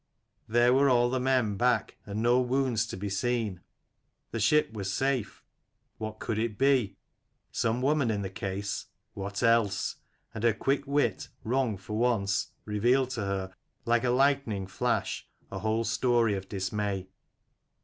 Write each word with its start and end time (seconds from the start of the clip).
There 0.47 0.73
were 0.73 0.89
all 0.89 1.11
the 1.11 1.19
men 1.19 1.57
back, 1.57 1.97
and 2.07 2.23
no 2.23 2.39
wounds 2.41 2.87
to 2.87 2.97
be 2.97 3.07
seen: 3.07 3.61
the 4.31 4.39
ship 4.39 4.73
was 4.73 4.91
safe: 4.91 5.43
what 5.99 6.17
could 6.17 6.39
it 6.39 6.57
be? 6.57 6.97
Some 7.51 7.83
woman 7.83 8.09
in 8.09 8.23
the 8.23 8.29
case. 8.31 8.87
What 9.13 9.43
else? 9.43 9.97
And 10.33 10.43
her 10.43 10.53
quick 10.55 10.87
wit, 10.87 11.27
wrong 11.43 11.77
for 11.77 11.95
once, 11.99 12.47
revealed 12.65 13.11
to 13.11 13.21
her, 13.25 13.53
like 13.85 14.03
a 14.03 14.09
lightning 14.09 14.65
flash, 14.65 15.27
a 15.51 15.59
whole 15.59 15.83
story 15.83 16.33
of 16.35 16.49
dismay. 16.49 17.07